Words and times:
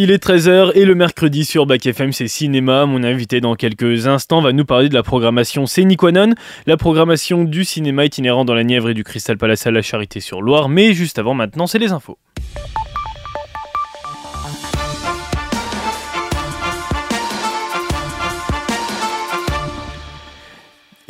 Il 0.00 0.12
est 0.12 0.24
13h 0.24 0.70
et 0.76 0.84
le 0.84 0.94
mercredi 0.94 1.44
sur 1.44 1.66
Bac 1.66 1.84
FM 1.84 2.12
c'est 2.12 2.28
cinéma. 2.28 2.86
Mon 2.86 3.02
invité 3.02 3.40
dans 3.40 3.56
quelques 3.56 4.06
instants 4.06 4.40
va 4.40 4.52
nous 4.52 4.64
parler 4.64 4.88
de 4.88 4.94
la 4.94 5.02
programmation 5.02 5.66
Séniquanon, 5.66 6.34
la 6.66 6.76
programmation 6.76 7.42
du 7.42 7.64
cinéma 7.64 8.04
itinérant 8.04 8.44
dans 8.44 8.54
la 8.54 8.62
Nièvre 8.62 8.90
et 8.90 8.94
du 8.94 9.02
Crystal 9.02 9.36
Palace 9.36 9.66
à 9.66 9.72
la 9.72 9.82
Charité 9.82 10.20
sur 10.20 10.40
Loire. 10.40 10.68
Mais 10.68 10.92
juste 10.92 11.18
avant 11.18 11.34
maintenant 11.34 11.66
c'est 11.66 11.80
les 11.80 11.90
infos. 11.90 12.16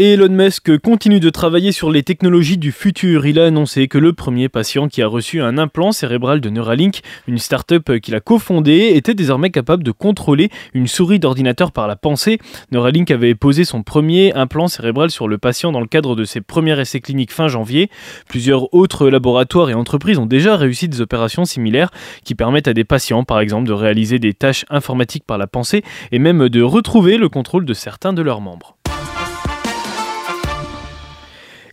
Elon 0.00 0.28
Musk 0.28 0.78
continue 0.78 1.18
de 1.18 1.28
travailler 1.28 1.72
sur 1.72 1.90
les 1.90 2.04
technologies 2.04 2.56
du 2.56 2.70
futur. 2.70 3.26
Il 3.26 3.40
a 3.40 3.46
annoncé 3.46 3.88
que 3.88 3.98
le 3.98 4.12
premier 4.12 4.48
patient 4.48 4.86
qui 4.86 5.02
a 5.02 5.08
reçu 5.08 5.40
un 5.42 5.58
implant 5.58 5.90
cérébral 5.90 6.40
de 6.40 6.48
Neuralink, 6.50 7.00
une 7.26 7.38
start-up 7.38 7.98
qu'il 7.98 8.14
a 8.14 8.20
cofondée, 8.20 8.92
était 8.94 9.14
désormais 9.14 9.50
capable 9.50 9.82
de 9.82 9.90
contrôler 9.90 10.50
une 10.72 10.86
souris 10.86 11.18
d'ordinateur 11.18 11.72
par 11.72 11.88
la 11.88 11.96
pensée. 11.96 12.38
Neuralink 12.70 13.10
avait 13.10 13.34
posé 13.34 13.64
son 13.64 13.82
premier 13.82 14.32
implant 14.34 14.68
cérébral 14.68 15.10
sur 15.10 15.26
le 15.26 15.36
patient 15.36 15.72
dans 15.72 15.80
le 15.80 15.88
cadre 15.88 16.14
de 16.14 16.22
ses 16.22 16.42
premiers 16.42 16.78
essais 16.78 17.00
cliniques 17.00 17.32
fin 17.32 17.48
janvier. 17.48 17.90
Plusieurs 18.28 18.72
autres 18.72 19.08
laboratoires 19.08 19.68
et 19.68 19.74
entreprises 19.74 20.18
ont 20.18 20.26
déjà 20.26 20.56
réussi 20.56 20.88
des 20.88 21.00
opérations 21.00 21.44
similaires 21.44 21.90
qui 22.22 22.36
permettent 22.36 22.68
à 22.68 22.72
des 22.72 22.84
patients, 22.84 23.24
par 23.24 23.40
exemple, 23.40 23.66
de 23.66 23.72
réaliser 23.72 24.20
des 24.20 24.32
tâches 24.32 24.64
informatiques 24.70 25.24
par 25.26 25.38
la 25.38 25.48
pensée 25.48 25.82
et 26.12 26.20
même 26.20 26.48
de 26.48 26.62
retrouver 26.62 27.16
le 27.16 27.28
contrôle 27.28 27.64
de 27.64 27.74
certains 27.74 28.12
de 28.12 28.22
leurs 28.22 28.40
membres. 28.40 28.77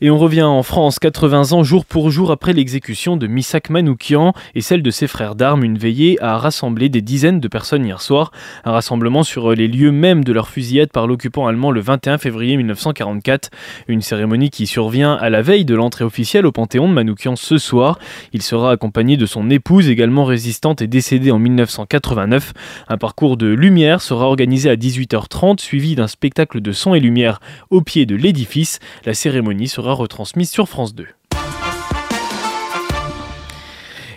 Et 0.02 0.10
on 0.10 0.18
revient 0.18 0.42
en 0.44 0.62
France, 0.62 1.00
80 1.00 1.54
ans 1.54 1.64
jour 1.64 1.86
pour 1.86 2.12
jour 2.12 2.30
après 2.30 2.52
l'exécution 2.52 3.16
de 3.16 3.28
Misak 3.28 3.70
Manoukian 3.70 4.34
et 4.54 4.60
celle 4.60 4.84
de 4.84 4.92
ses 4.92 5.08
frères 5.08 5.36
d'armes. 5.36 5.64
Une 5.64 5.78
veillée 5.78 6.22
a 6.22 6.38
rassemblé 6.38 6.90
des 6.90 7.02
dizaines 7.02 7.40
de 7.40 7.48
personnes 7.48 7.86
hier 7.86 8.02
soir. 8.02 8.32
Un 8.66 8.74
rassemblement 8.74 9.24
sur 9.24 9.52
les 9.52 9.70
lieux 9.70 9.94
mêmes 9.94 10.26
de 10.26 10.34
leur 10.34 10.50
fusillade 10.50 10.90
par 10.92 11.08
l'occupant 11.08 11.48
allemand 11.48 11.72
le 11.72 11.80
21 11.80 12.18
février 12.18 12.58
1944. 12.58 13.52
Une 13.88 14.02
cérémonie 14.02 14.50
qui 14.50 14.68
survient 14.68 15.14
à 15.14 15.30
la 15.30 15.42
veille 15.42 15.64
de 15.64 15.76
l'entrée 15.76 16.04
officielle 16.04 16.46
au 16.46 16.52
Panthéon 16.52 16.90
de 16.90 16.94
Manoukian 16.94 17.38
ce 17.38 17.58
soir. 17.58 17.98
Il 18.34 18.42
sera 18.42 18.72
accompagné 18.72 19.16
de 19.16 19.26
son 19.26 19.50
épouse, 19.50 19.88
également 19.88 20.26
résistante 20.26 20.82
et 20.82 20.88
décédée 20.88 21.32
en 21.32 21.40
1989. 21.40 22.52
Un 22.90 22.98
parcours 22.98 23.38
de 23.38 23.48
lumière 23.48 24.02
sera 24.02 24.26
organisé 24.26 24.70
à 24.70 24.76
18h30, 24.76 25.62
suivi 25.62 25.96
d'un 25.96 26.08
spectacle 26.08 26.60
de 26.60 26.72
son 26.74 26.96
et 26.96 27.00
lumière 27.00 27.40
au 27.70 27.80
pied 27.80 28.06
de 28.06 28.16
l'édifice. 28.16 28.80
La 29.06 29.14
cérémonie 29.14 29.70
sera 29.70 29.85
retransmise 29.94 30.50
sur 30.50 30.68
France 30.68 30.96
2. 30.96 31.08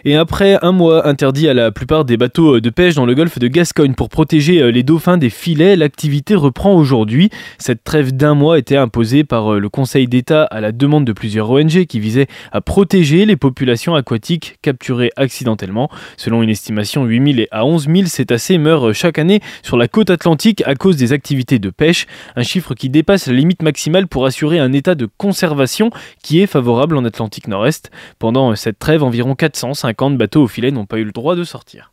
Et 0.05 0.15
après 0.15 0.59
un 0.63 0.73
mois 0.73 1.09
interdit 1.09 1.49
à 1.49 1.55
la 1.55 1.73
plupart 1.73 2.05
des 2.05 2.17
bateaux 2.17 2.61
de 2.61 2.71
pêche 2.71 2.95
dans 2.95 3.07
le 3.07 3.15
golfe 3.15 3.39
de 3.39 3.49
Gascogne 3.49 3.95
pour 3.95 4.09
protéger 4.09 4.63
euh, 4.63 4.71
les 4.71 4.85
dauphins 4.85 5.19
des 5.19 5.31
filets, 5.31 5.75
l'activité 5.75 6.35
reprend 6.37 6.75
aujourd'hui. 6.75 7.31
Cette 7.59 7.83
trêve 7.83 8.13
d'un 8.13 8.35
mois 8.35 8.59
était 8.59 8.77
imposée 8.77 9.25
par 9.25 9.55
euh, 9.55 9.59
le 9.59 9.69
Conseil 9.69 10.07
d'État 10.07 10.45
à 10.45 10.61
la 10.61 10.71
demande 10.71 11.05
de 11.05 11.13
plusieurs 11.13 11.51
ONG 11.51 11.87
qui 11.87 11.99
visaient 11.99 12.29
à 12.53 12.61
protéger 12.61 13.27
les 13.27 13.37
populations 13.37 13.97
aquatiques 13.97 14.59
capturées 14.63 15.11
accidentellement. 15.17 15.91
Selon 16.17 16.43
une 16.43 16.51
estimation, 16.51 17.05
8000 17.05 17.49
à 17.51 17.65
11 17.67 17.89
000 17.93 18.07
cétacés 18.07 18.59
meurent 18.59 18.95
chaque 18.95 19.19
année 19.19 19.41
sur 19.63 19.77
la 19.77 19.89
côte 19.89 20.11
atlantique 20.11 20.63
à 20.65 20.77
cause 20.77 20.97
des 20.97 21.13
activités 21.13 21.59
de 21.59 21.71
pêche, 21.71 22.07
un 22.37 22.43
chiffre 22.43 22.75
qui 22.75 22.89
dépasse 22.89 23.27
la 23.27 23.33
limite 23.33 23.63
maximale 23.63 24.07
pour 24.07 24.27
assurer 24.27 24.61
un 24.61 24.73
état 24.73 24.95
de 24.95 25.09
conservation 25.17 25.91
qui 26.23 26.41
est 26.41 26.47
favorable 26.47 26.97
en 26.97 27.05
Atlantique 27.05 27.49
Nord-Est. 27.49 27.91
Pendant 28.19 28.55
cette 28.55 28.79
trêve, 28.79 29.03
environ 29.03 29.35
450 29.35 29.88
50 29.89 30.19
bateaux 30.19 30.43
au 30.43 30.49
filet 30.49 30.71
n'ont 30.71 30.85
pas 30.85 30.99
eu 30.99 31.05
le 31.05 31.13
droit 31.13 31.35
de 31.35 31.45
sortir. 31.45 31.93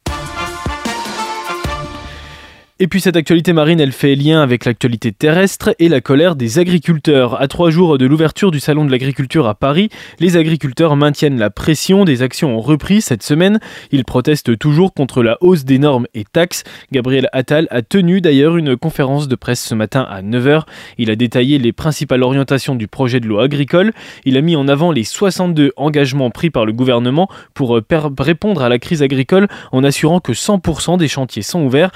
Et 2.78 2.88
puis 2.90 3.00
cette 3.00 3.16
actualité 3.16 3.54
marine, 3.54 3.80
elle 3.80 3.94
fait 3.94 4.16
lien 4.16 4.42
avec 4.42 4.66
l'actualité 4.66 5.14
terrestre 5.14 5.74
et 5.80 5.88
la 5.88 6.02
colère 6.02 6.36
des 6.36 6.60
agriculteurs. 6.60 7.42
À 7.42 7.48
trois 7.48 7.70
jours 7.70 7.98
de 7.98 8.06
l'ouverture 8.06 8.52
du 8.52 8.60
salon 8.60 8.84
de 8.84 8.92
l'agriculture 8.92 9.48
à 9.48 9.56
Paris, 9.56 9.88
les 10.20 10.36
agriculteurs 10.36 10.98
maintiennent 10.98 11.40
la 11.40 11.50
pression. 11.50 12.04
Des 12.04 12.22
actions 12.22 12.58
ont 12.58 12.60
repris 12.60 13.00
cette 13.00 13.24
semaine. 13.24 13.62
Ils 13.94 14.04
protestent 14.04 14.58
toujours 14.58 14.94
contre 14.94 15.24
la 15.24 15.38
hausse 15.40 15.64
des 15.64 15.80
normes 15.80 16.06
et 16.14 16.26
taxes. 16.26 16.66
Gabriel 16.92 17.30
Attal 17.32 17.70
a 17.72 17.82
tenu 17.82 18.20
d'ailleurs 18.20 18.58
une 18.58 18.76
conférence 18.76 19.30
de 19.30 19.36
presse 19.36 19.64
ce 19.64 19.74
matin 19.74 20.06
à 20.10 20.22
9h. 20.22 20.64
Il 20.98 21.10
a 21.10 21.16
détaillé 21.16 21.60
les 21.60 21.72
principales 21.72 22.24
orientations 22.24 22.76
du 22.76 22.90
projet 22.90 23.22
de 23.22 23.28
loi 23.28 23.44
agricole. 23.44 23.94
Il 24.26 24.36
a 24.36 24.42
mis 24.42 24.58
en 24.58 24.68
avant 24.68 24.92
les 24.92 25.06
62 25.06 25.72
engagements 25.78 26.30
pris 26.30 26.50
par 26.50 26.66
le 26.66 26.74
gouvernement 26.74 27.30
pour 27.54 27.80
répondre 28.20 28.62
à 28.62 28.68
la 28.68 28.80
crise 28.80 29.02
agricole 29.02 29.48
en 29.72 29.86
assurant 29.86 30.20
que 30.20 30.34
100% 30.34 30.98
des 30.98 31.08
chantiers 31.08 31.42
sont 31.42 31.64
ouverts. 31.64 31.92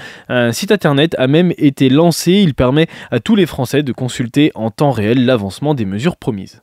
Internet 0.72 1.16
a 1.18 1.28
même 1.28 1.54
été 1.58 1.90
lancé. 1.90 2.34
Il 2.34 2.54
permet 2.54 2.88
à 3.12 3.20
tous 3.20 3.36
les 3.36 3.46
Français 3.46 3.84
de 3.84 3.92
consulter 3.92 4.52
en 4.56 4.72
temps 4.72 4.92
réel 4.92 5.26
l'avancement 5.26 5.74
des 5.74 5.86
mesures 5.86 6.18
promises. 6.18 6.62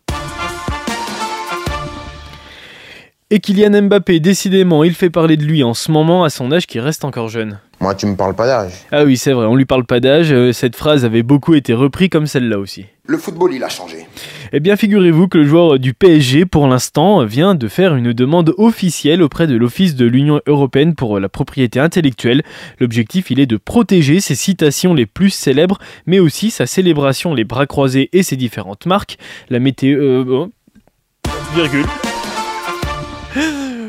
Et 3.28 3.40
Kylian 3.40 3.82
Mbappé, 3.82 4.20
décidément, 4.20 4.84
il 4.84 4.94
fait 4.94 5.10
parler 5.10 5.36
de 5.36 5.42
lui 5.42 5.64
en 5.64 5.74
ce 5.74 5.90
moment 5.90 6.22
à 6.22 6.30
son 6.30 6.52
âge 6.52 6.68
qui 6.68 6.78
reste 6.78 7.04
encore 7.04 7.28
jeune. 7.28 7.58
Moi, 7.80 7.96
tu 7.96 8.06
me 8.06 8.14
parles 8.14 8.36
pas 8.36 8.46
d'âge. 8.46 8.70
Ah 8.92 9.02
oui, 9.02 9.16
c'est 9.16 9.32
vrai, 9.32 9.46
on 9.46 9.56
lui 9.56 9.64
parle 9.64 9.84
pas 9.84 9.98
d'âge. 9.98 10.32
Euh, 10.32 10.52
cette 10.52 10.76
phrase 10.76 11.04
avait 11.04 11.24
beaucoup 11.24 11.54
été 11.54 11.74
reprise 11.74 12.08
comme 12.08 12.28
celle-là 12.28 12.60
aussi. 12.60 12.86
Le 13.04 13.18
football, 13.18 13.52
il 13.52 13.64
a 13.64 13.68
changé. 13.68 14.06
Eh 14.52 14.60
bien, 14.60 14.76
figurez-vous 14.76 15.26
que 15.26 15.38
le 15.38 15.44
joueur 15.44 15.80
du 15.80 15.92
PSG, 15.92 16.46
pour 16.46 16.68
l'instant, 16.68 17.24
vient 17.24 17.56
de 17.56 17.66
faire 17.66 17.96
une 17.96 18.12
demande 18.12 18.54
officielle 18.58 19.22
auprès 19.22 19.48
de 19.48 19.56
l'Office 19.56 19.96
de 19.96 20.06
l'Union 20.06 20.40
européenne 20.46 20.94
pour 20.94 21.18
la 21.18 21.28
propriété 21.28 21.80
intellectuelle. 21.80 22.44
L'objectif, 22.78 23.32
il 23.32 23.40
est 23.40 23.46
de 23.46 23.56
protéger 23.56 24.20
ses 24.20 24.36
citations 24.36 24.94
les 24.94 25.06
plus 25.06 25.30
célèbres, 25.30 25.80
mais 26.06 26.20
aussi 26.20 26.52
sa 26.52 26.66
célébration, 26.66 27.34
les 27.34 27.44
bras 27.44 27.66
croisés 27.66 28.08
et 28.12 28.22
ses 28.22 28.36
différentes 28.36 28.86
marques. 28.86 29.18
La 29.50 29.58
météo... 29.58 29.98
Euh, 30.00 30.24
oh, 30.28 30.48
virgule. 31.56 31.86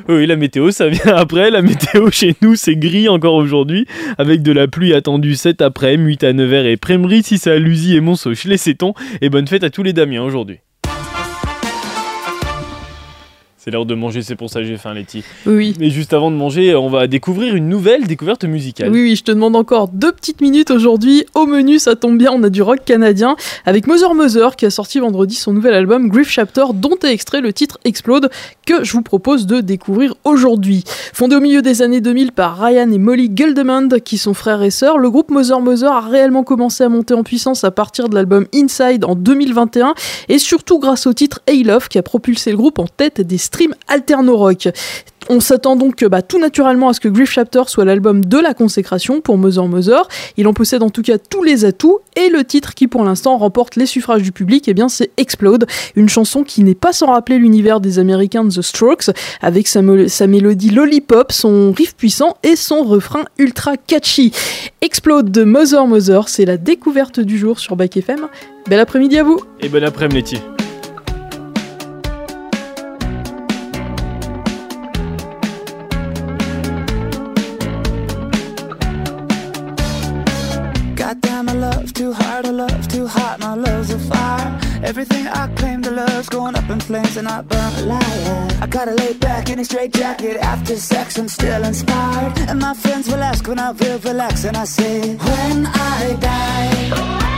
Oui, 0.09 0.25
la 0.25 0.37
météo, 0.37 0.71
ça 0.71 0.87
vient 0.87 1.15
après. 1.15 1.51
La 1.51 1.61
météo 1.61 2.09
chez 2.11 2.35
nous, 2.41 2.55
c'est 2.55 2.77
gris 2.77 3.09
encore 3.09 3.33
aujourd'hui, 3.33 3.85
avec 4.17 4.41
de 4.41 4.53
la 4.53 4.67
pluie 4.67 4.93
attendue 4.93 5.35
cet 5.35 5.61
après, 5.61 5.97
8 5.97 6.23
à 6.23 6.33
9h 6.33 6.65
et 6.65 6.77
Prémery, 6.77 7.23
si 7.23 7.37
c'est 7.37 7.51
à 7.51 7.59
Lusy 7.59 7.95
et 7.95 7.99
Monsoch, 7.99 8.45
les 8.45 8.57
ton 8.75 8.93
Et 9.21 9.29
bonne 9.29 9.47
fête 9.47 9.63
à 9.63 9.69
tous 9.69 9.83
les 9.83 9.93
Damiens 9.93 10.23
aujourd'hui. 10.23 10.59
C'est 13.67 13.71
l'heure 13.71 13.85
de 13.85 13.95
manger, 13.95 14.21
c'est 14.21 14.37
pour 14.37 14.49
ça 14.49 14.61
que 14.61 14.65
j'ai 14.65 14.77
faim, 14.77 14.93
Letty. 14.93 15.25
Oui. 15.45 15.73
Mais 15.77 15.89
juste 15.89 16.13
avant 16.13 16.31
de 16.31 16.37
manger, 16.37 16.73
on 16.73 16.87
va 16.87 17.05
découvrir 17.05 17.53
une 17.53 17.67
nouvelle 17.67 18.07
découverte 18.07 18.45
musicale. 18.45 18.89
Oui, 18.89 19.01
oui, 19.01 19.15
je 19.17 19.25
te 19.25 19.31
demande 19.33 19.57
encore 19.57 19.89
deux 19.89 20.13
petites 20.13 20.39
minutes 20.39 20.71
aujourd'hui. 20.71 21.25
Au 21.35 21.45
menu, 21.45 21.77
ça 21.77 21.97
tombe 21.97 22.17
bien, 22.17 22.31
on 22.31 22.41
a 22.43 22.49
du 22.49 22.61
rock 22.61 22.85
canadien 22.85 23.35
avec 23.65 23.85
Mother 23.85 24.13
Mother 24.13 24.55
qui 24.55 24.65
a 24.65 24.69
sorti 24.69 24.99
vendredi 24.99 25.35
son 25.35 25.51
nouvel 25.51 25.73
album 25.73 26.07
Grief 26.07 26.29
Chapter, 26.29 26.63
dont 26.75 26.95
est 27.03 27.11
extrait 27.11 27.41
le 27.41 27.51
titre 27.51 27.77
Explode, 27.83 28.29
que 28.65 28.85
je 28.85 28.93
vous 28.93 29.01
propose 29.01 29.47
de 29.47 29.59
découvrir 29.59 30.15
aujourd'hui. 30.23 30.85
Fondé 31.11 31.35
au 31.35 31.41
milieu 31.41 31.61
des 31.61 31.81
années 31.81 31.99
2000 31.99 32.31
par 32.31 32.57
Ryan 32.57 32.89
et 32.89 32.97
Molly 32.97 33.29
Guldemand, 33.29 33.99
qui 34.01 34.17
sont 34.17 34.33
frères 34.33 34.63
et 34.63 34.71
sœurs, 34.71 34.97
le 34.97 35.09
groupe 35.09 35.29
Mother 35.29 35.59
Mother 35.59 35.91
a 35.91 36.07
réellement 36.07 36.43
commencé 36.45 36.85
à 36.85 36.89
monter 36.89 37.15
en 37.15 37.23
puissance 37.23 37.65
à 37.65 37.71
partir 37.71 38.07
de 38.07 38.15
l'album 38.15 38.47
Inside 38.55 39.03
en 39.03 39.15
2021 39.15 39.93
et 40.29 40.39
surtout 40.39 40.79
grâce 40.79 41.05
au 41.05 41.11
titre 41.11 41.41
Hey 41.47 41.65
Love 41.65 41.89
qui 41.89 41.97
a 41.97 42.01
propulsé 42.01 42.51
le 42.51 42.55
groupe 42.55 42.79
en 42.79 42.87
tête 42.87 43.19
des 43.19 43.37
stream 43.37 43.56
alterno 43.87 44.37
rock. 44.37 44.69
On 45.29 45.41
s'attend 45.41 45.75
donc 45.75 46.05
bah, 46.05 46.21
tout 46.21 46.39
naturellement 46.39 46.89
à 46.89 46.93
ce 46.93 47.01
que 47.01 47.09
Grief 47.09 47.29
Chapter 47.31 47.63
soit 47.67 47.83
l'album 47.83 48.23
de 48.23 48.37
la 48.37 48.53
consécration 48.53 49.19
pour 49.19 49.37
Mother 49.37 49.67
Mother. 49.67 50.07
Il 50.37 50.47
en 50.47 50.53
possède 50.53 50.83
en 50.83 50.89
tout 50.89 51.01
cas 51.01 51.17
tous 51.17 51.43
les 51.43 51.65
atouts 51.65 51.99
et 52.15 52.29
le 52.29 52.45
titre 52.45 52.73
qui 52.73 52.87
pour 52.87 53.03
l'instant 53.03 53.37
remporte 53.37 53.75
les 53.75 53.85
suffrages 53.85 54.21
du 54.21 54.31
public, 54.31 54.67
eh 54.67 54.73
bien 54.73 54.87
c'est 54.87 55.11
Explode, 55.17 55.67
une 55.95 56.07
chanson 56.07 56.43
qui 56.43 56.63
n'est 56.63 56.75
pas 56.75 56.93
sans 56.93 57.07
rappeler 57.07 57.39
l'univers 57.39 57.81
des 57.81 57.99
Américains 57.99 58.47
The 58.47 58.61
Strokes 58.61 59.09
avec 59.41 59.67
sa, 59.67 59.81
sa 60.07 60.27
mélodie 60.27 60.69
lollipop, 60.69 61.31
son 61.31 61.73
riff 61.73 61.95
puissant 61.95 62.37
et 62.43 62.55
son 62.55 62.83
refrain 62.83 63.25
ultra 63.37 63.75
catchy. 63.75 64.31
Explode 64.81 65.31
de 65.31 65.43
Mother 65.43 65.87
Mother, 65.87 66.29
c'est 66.29 66.45
la 66.45 66.57
découverte 66.57 67.19
du 67.19 67.37
jour 67.37 67.59
sur 67.59 67.75
Back 67.75 67.97
FM. 67.97 68.27
Bel 68.69 68.79
après-midi 68.79 69.17
à 69.17 69.23
vous. 69.23 69.39
Et 69.61 69.67
bon 69.67 69.83
après-midi 69.83 70.39
flames 86.87 87.17
and 87.17 87.27
I 87.27 87.41
burn 87.41 87.73
a 87.75 87.81
liar. 87.81 88.47
I 88.61 88.67
gotta 88.67 88.93
lay 88.93 89.13
back 89.13 89.49
in 89.49 89.59
a 89.59 89.65
straight 89.65 89.91
jacket 89.91 90.37
after 90.37 90.75
sex, 90.77 91.17
I'm 91.17 91.27
still 91.27 91.63
inspired. 91.65 92.39
And 92.49 92.59
my 92.59 92.73
friends 92.73 93.07
will 93.09 93.21
ask 93.21 93.45
when 93.47 93.59
I 93.59 93.71
will 93.71 93.99
relax, 93.99 94.45
and 94.45 94.55
I 94.55 94.63
say, 94.63 95.15
When 95.15 95.65
I 95.65 96.15
die, 96.19 97.36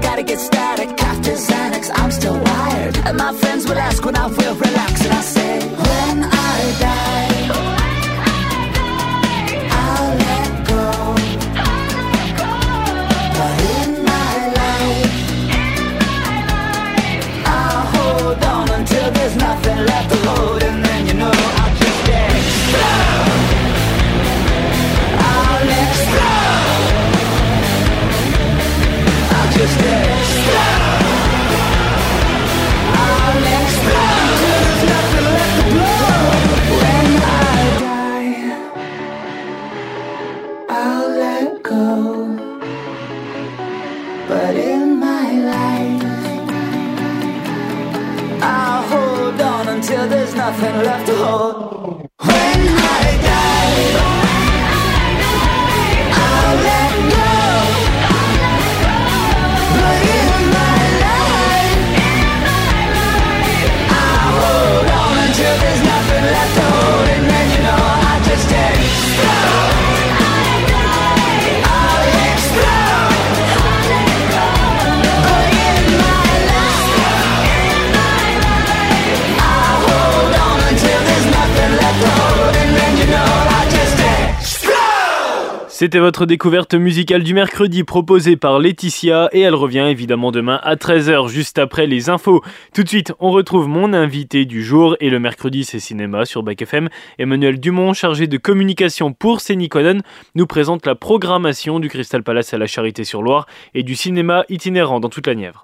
gotta 0.00 0.22
get 0.22 0.38
static. 0.38 0.88
After 1.02 1.32
Xanax, 1.32 1.90
I'm 1.94 2.10
still 2.10 2.38
wired. 2.38 2.96
And 3.06 3.16
my 3.16 3.32
friends 3.34 3.66
will 3.68 3.78
ask 3.78 4.04
when 4.04 4.16
I 4.16 4.26
will 4.26 4.54
relax, 4.54 4.93
nothing 50.56 50.82
left 50.82 51.06
to 51.06 51.14
hold. 51.16 51.93
C'était 85.76 85.98
votre 85.98 86.24
découverte 86.24 86.74
musicale 86.74 87.24
du 87.24 87.34
mercredi 87.34 87.82
proposée 87.82 88.36
par 88.36 88.60
Laetitia 88.60 89.28
et 89.32 89.40
elle 89.40 89.56
revient 89.56 89.88
évidemment 89.90 90.30
demain 90.30 90.60
à 90.62 90.76
13h 90.76 91.26
juste 91.26 91.58
après 91.58 91.88
les 91.88 92.10
infos. 92.10 92.44
Tout 92.72 92.84
de 92.84 92.88
suite, 92.88 93.12
on 93.18 93.32
retrouve 93.32 93.66
mon 93.66 93.92
invité 93.92 94.44
du 94.44 94.62
jour 94.62 94.96
et 95.00 95.10
le 95.10 95.18
mercredi 95.18 95.64
c'est 95.64 95.80
cinéma 95.80 96.26
sur 96.26 96.44
Bac 96.44 96.62
FM. 96.62 96.88
Emmanuel 97.18 97.58
Dumont, 97.58 97.92
chargé 97.92 98.28
de 98.28 98.36
communication 98.38 99.12
pour 99.12 99.40
Sénicoden, 99.40 100.02
nous 100.36 100.46
présente 100.46 100.86
la 100.86 100.94
programmation 100.94 101.80
du 101.80 101.88
Crystal 101.88 102.22
Palace 102.22 102.54
à 102.54 102.58
la 102.58 102.68
Charité-sur-Loire 102.68 103.48
et 103.74 103.82
du 103.82 103.96
cinéma 103.96 104.44
itinérant 104.48 105.00
dans 105.00 105.08
toute 105.08 105.26
la 105.26 105.34
Nièvre. 105.34 105.62